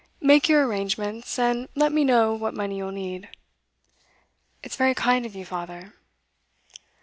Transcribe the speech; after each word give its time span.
Make 0.19 0.49
your 0.49 0.65
arrangements, 0.65 1.37
and 1.37 1.69
let 1.75 1.91
me 1.91 2.03
know 2.03 2.33
what 2.33 2.55
money 2.55 2.77
you'll 2.77 2.89
need.' 2.89 3.29
'It's 4.63 4.75
very 4.75 4.95
kind 4.95 5.27
of 5.27 5.35
you, 5.35 5.45
father. 5.45 5.93